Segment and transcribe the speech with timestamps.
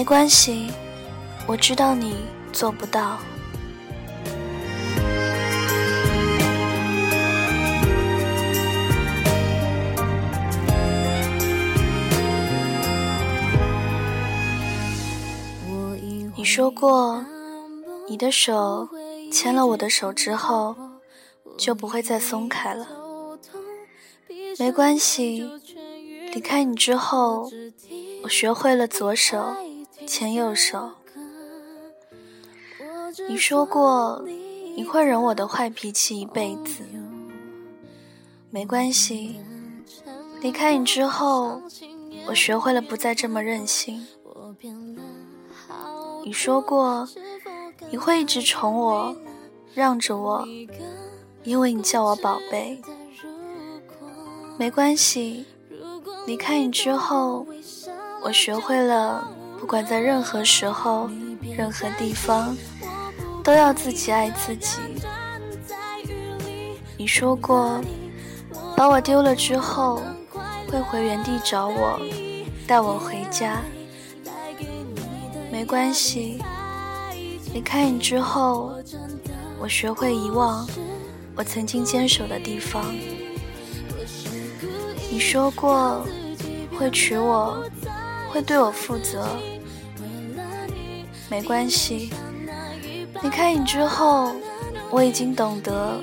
[0.00, 0.72] 没关系，
[1.46, 2.16] 我知道你
[2.54, 3.18] 做不到。
[16.34, 17.22] 你说过，
[18.08, 18.88] 你的手
[19.30, 20.74] 牵了我的手之后，
[21.58, 22.88] 就不会再松开了。
[24.58, 25.46] 没关系，
[26.32, 27.50] 离开你之后，
[28.22, 29.54] 我学会了左手
[30.10, 30.90] 牵右手。
[33.28, 34.20] 你说过，
[34.74, 36.82] 你会忍我的坏脾气一辈子。
[38.50, 39.40] 没关系，
[40.40, 41.62] 离开你之后，
[42.26, 44.04] 我学会了不再这么任性。
[46.24, 47.08] 你说过，
[47.88, 49.16] 你会一直宠我，
[49.74, 50.44] 让着我，
[51.44, 52.82] 因为你叫我宝贝。
[54.58, 55.46] 没关系，
[56.26, 57.46] 离开你之后，
[58.24, 61.10] 我学会了，不管在任何时候、
[61.54, 62.56] 任何地方，
[63.44, 64.78] 都要自己爱自己。
[66.96, 67.78] 你说过，
[68.74, 70.02] 把我丢了之后，
[70.70, 72.00] 会回原地找我，
[72.66, 73.60] 带我回家。
[75.52, 76.42] 没关系，
[77.52, 78.72] 离开你之后，
[79.60, 80.66] 我学会遗忘
[81.36, 82.82] 我曾经坚守的地方。
[85.10, 86.02] 你说过
[86.78, 87.62] 会娶我，
[88.30, 89.36] 会对我负责。
[91.28, 92.10] 没关系，
[93.22, 94.32] 离开你之后，
[94.90, 96.00] 我已经懂得，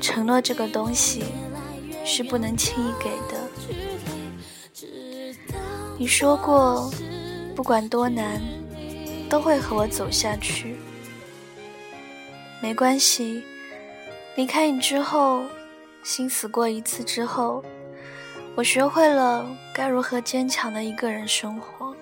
[0.00, 1.24] 承诺这个东西
[2.04, 3.38] 是不能轻易给的。
[5.98, 6.90] 你说过，
[7.54, 8.40] 不管多难。
[9.30, 10.76] 都会和我走下去，
[12.62, 13.42] 没关系。
[14.36, 15.42] 离开你之后，
[16.02, 17.62] 心死过一次之后，
[18.58, 21.94] 我学会了该如何坚强的一个人生活。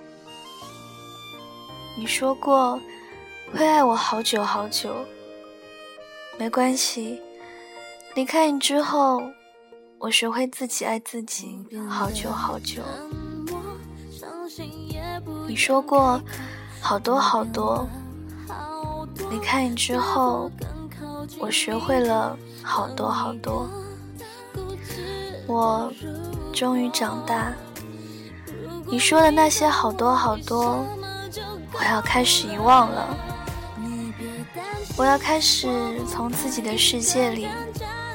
[1.98, 2.80] 你说过
[3.52, 4.94] 会爱我好久好久，
[6.38, 7.20] 没关系。
[8.14, 9.22] 离开你之后，
[9.98, 12.80] 我学会自己爱自己好久好久。
[15.46, 16.18] 你说过。
[16.80, 17.86] 好多好多，
[19.30, 20.50] 离开你之后，
[21.38, 23.68] 我学会了好多好多。
[25.48, 25.92] 我
[26.56, 27.52] 终于长大，
[28.86, 30.86] 你说的那些好多好多，
[31.70, 33.14] 我要开始遗忘了。
[34.96, 35.68] 我要开始
[36.08, 37.46] 从自己的世界里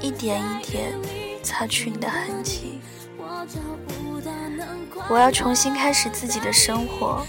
[0.02, 0.91] 一点一点
[1.44, 2.81] 擦去你的痕迹。
[5.08, 7.23] 我要重新开始自己的生活。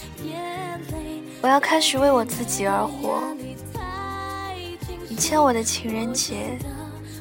[1.42, 3.22] 我要开始为我自己而活。
[5.10, 6.58] 你欠我的情人节，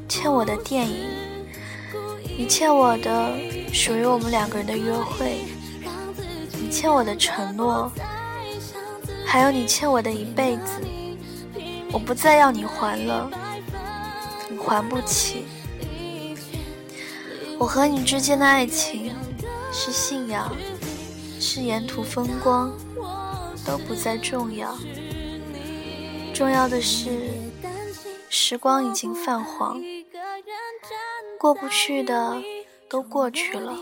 [0.08, 1.10] 欠我的电影，
[2.42, 3.38] 你欠我的
[3.72, 5.46] 属于我们两个人的约会，
[6.60, 7.92] 你欠我的承诺，
[9.24, 10.82] 还有你欠我的一辈子，
[11.92, 13.30] 我不再要你还了，
[14.50, 15.46] 你还不起。
[17.60, 19.14] 我和你之间的爱情
[19.72, 20.52] 是信仰，
[21.40, 22.74] 是沿途风光。
[23.64, 24.76] 都不再重要，
[26.34, 27.30] 重要的是，
[28.28, 29.80] 时光已经泛黄，
[31.42, 32.40] 过不去的
[32.88, 33.76] 都过去了。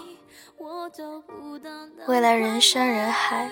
[2.07, 3.49] 未来人山人海，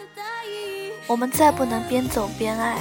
[1.07, 2.77] 我们再不能边走边爱。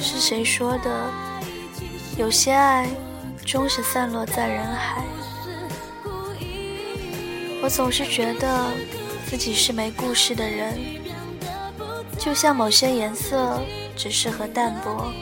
[0.00, 1.08] 是谁说的？
[2.18, 2.88] 有些爱
[3.44, 5.04] 终是散落在人海。
[7.62, 8.72] 我总是觉得
[9.30, 10.76] 自己是没故事的人。
[12.18, 13.62] 就像某些颜色
[13.96, 15.12] 只适合淡泊，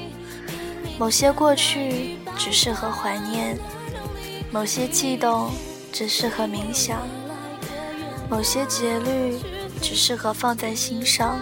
[0.98, 3.58] 某些过去只适合怀念，
[4.54, 5.50] 某些悸动
[5.92, 7.00] 只适合冥想，
[8.31, 9.37] 某些节律
[9.82, 11.41] 只适合放在心上。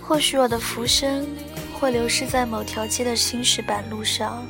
[0.00, 1.26] 或许我的浮生
[1.72, 4.46] 会流失在某条街的青石板路上，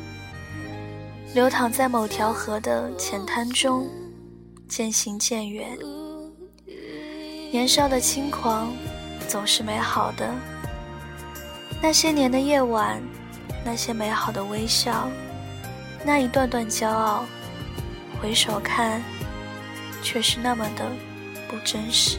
[1.33, 3.89] 流淌在某条河的浅滩中，
[4.69, 5.67] 渐行渐远。
[7.51, 8.71] 年少的轻狂。
[9.27, 10.35] 总是美好的。
[11.81, 13.03] 那些年的夜晚，
[13.65, 15.09] 那些美好的微笑，
[16.07, 17.25] 那一段段骄傲，
[18.21, 19.03] 回首看，
[20.03, 20.85] 却是那么的
[21.49, 22.19] 不真实。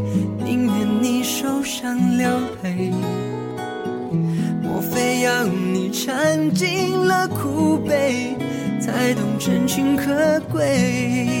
[1.81, 2.29] 想流
[2.61, 2.91] 泪，
[4.61, 6.13] 莫非要你尝
[6.53, 8.37] 尽了苦悲，
[8.79, 11.40] 才懂真情可贵？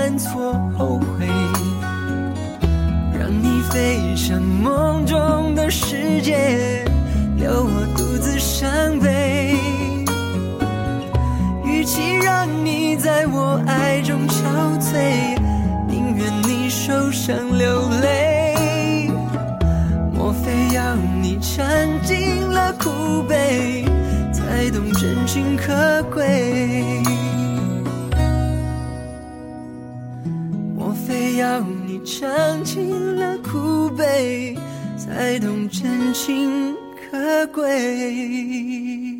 [0.00, 1.26] 犯错后悔，
[3.12, 6.86] 让你飞向梦中的世界，
[7.36, 9.54] 留我独自伤悲。
[11.66, 15.36] 与其让你在我爱中憔悴，
[15.86, 19.10] 宁愿你受伤流泪。
[20.14, 21.62] 莫非要你尝
[22.02, 23.84] 尽了苦悲，
[24.32, 26.99] 才懂真情可贵。
[32.10, 34.58] 尝尽了苦悲，
[34.98, 39.19] 才懂真情可贵？